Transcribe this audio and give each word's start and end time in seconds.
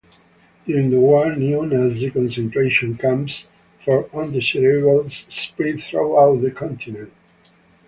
During 0.65 0.89
the 0.89 0.99
war, 0.99 1.35
new 1.35 1.63
Nazi 1.67 2.09
concentration 2.09 2.97
camps 2.97 3.47
for 3.81 4.09
"undesirables" 4.15 5.27
spread 5.29 5.79
throughout 5.79 6.41
the 6.41 6.49
continent. 6.49 7.13